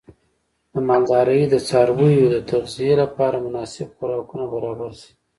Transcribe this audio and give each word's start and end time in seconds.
د 0.73 0.75
مالدارۍ 0.87 1.41
د 1.49 1.55
څارویو 1.67 2.25
د 2.33 2.37
تغذیې 2.49 2.93
لپاره 3.01 3.43
مناسب 3.45 3.87
خوراکونه 3.97 4.45
برابر 4.53 4.91
شي. 5.01 5.11